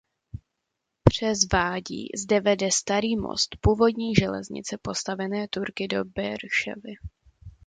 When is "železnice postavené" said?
4.15-5.47